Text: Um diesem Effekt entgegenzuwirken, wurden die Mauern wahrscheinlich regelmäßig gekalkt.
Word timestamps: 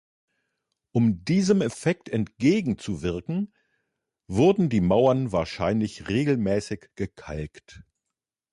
Um 0.93 1.23
diesem 1.25 1.61
Effekt 1.61 2.09
entgegenzuwirken, 2.09 3.53
wurden 4.25 4.67
die 4.67 4.81
Mauern 4.81 5.31
wahrscheinlich 5.31 6.09
regelmäßig 6.09 6.89
gekalkt. 6.95 7.83